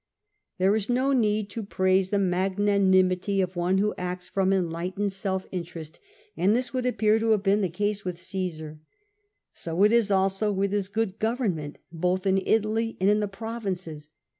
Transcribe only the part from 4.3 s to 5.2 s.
enlight ened